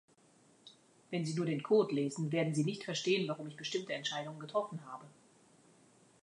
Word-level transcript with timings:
Wenn 1.11 1.27
Sie 1.27 1.35
nur 1.35 1.45
den 1.45 1.61
Code 1.61 1.93
lesen, 1.93 2.31
werden 2.31 2.55
Sie 2.55 2.63
nicht 2.63 2.85
verstehen, 2.85 3.27
warum 3.27 3.45
ich 3.45 3.55
bestimmte 3.55 3.93
Entscheidungen 3.93 4.39
getroffen 4.39 4.83
habe. 4.87 5.05